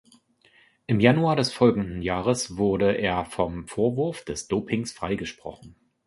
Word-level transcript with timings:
Im 0.87 0.99
Januar 0.99 1.35
des 1.35 1.53
folgenden 1.53 2.01
Jahres 2.01 2.57
wurde 2.57 2.93
er 2.97 3.23
vom 3.23 3.67
Vorwurf 3.67 4.25
des 4.25 4.47
Dopings 4.47 4.91
freigesprochen. 4.91 5.75